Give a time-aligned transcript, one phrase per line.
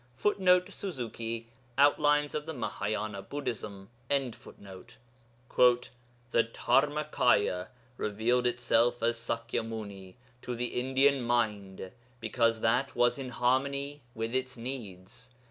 [0.15, 1.47] [Footnote: Suzuki,
[1.77, 4.89] Outlines of the Mahâyâna Buddhism.] 'The
[6.33, 14.01] Dharmakâya revealed itself as Sakya Muni to the Indian mind, because that was in harmony
[14.15, 15.29] with its needs.